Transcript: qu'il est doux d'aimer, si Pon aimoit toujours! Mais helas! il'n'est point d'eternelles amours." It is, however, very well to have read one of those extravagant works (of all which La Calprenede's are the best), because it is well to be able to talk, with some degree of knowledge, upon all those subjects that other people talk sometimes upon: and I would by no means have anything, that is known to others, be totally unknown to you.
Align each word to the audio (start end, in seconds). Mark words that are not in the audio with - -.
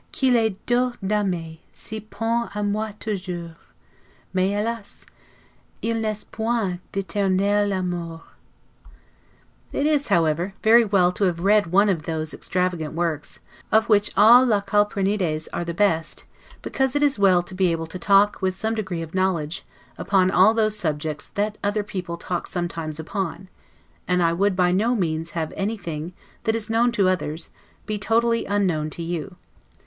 qu'il 0.11 0.35
est 0.35 0.55
doux 0.65 0.93
d'aimer, 1.03 1.61
si 1.71 1.99
Pon 1.99 2.49
aimoit 2.55 2.93
toujours! 2.99 3.53
Mais 4.33 4.49
helas! 4.49 5.05
il'n'est 5.83 6.25
point 6.31 6.79
d'eternelles 6.91 7.71
amours." 7.71 8.21
It 9.71 9.85
is, 9.85 10.07
however, 10.07 10.55
very 10.63 10.83
well 10.83 11.11
to 11.11 11.25
have 11.25 11.41
read 11.41 11.67
one 11.71 11.87
of 11.87 12.01
those 12.01 12.33
extravagant 12.33 12.95
works 12.95 13.41
(of 13.71 13.83
all 13.83 13.87
which 13.89 14.17
La 14.17 14.59
Calprenede's 14.61 15.47
are 15.49 15.63
the 15.63 15.71
best), 15.71 16.25
because 16.63 16.95
it 16.95 17.03
is 17.03 17.19
well 17.19 17.43
to 17.43 17.53
be 17.53 17.71
able 17.71 17.85
to 17.85 17.99
talk, 17.99 18.41
with 18.41 18.55
some 18.57 18.73
degree 18.73 19.03
of 19.03 19.13
knowledge, 19.13 19.63
upon 19.99 20.31
all 20.31 20.55
those 20.55 20.75
subjects 20.75 21.29
that 21.29 21.59
other 21.63 21.83
people 21.83 22.17
talk 22.17 22.47
sometimes 22.47 22.99
upon: 22.99 23.49
and 24.07 24.23
I 24.23 24.33
would 24.33 24.55
by 24.55 24.71
no 24.71 24.95
means 24.95 25.37
have 25.37 25.53
anything, 25.55 26.13
that 26.45 26.55
is 26.55 26.71
known 26.71 26.91
to 26.93 27.07
others, 27.07 27.51
be 27.85 27.99
totally 27.99 28.45
unknown 28.47 28.89
to 28.89 29.03
you. 29.03 29.35